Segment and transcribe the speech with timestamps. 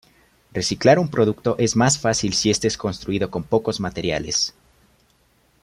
[0.51, 4.55] Reciclar un producto es más fácil si este es construido con pocos materiales.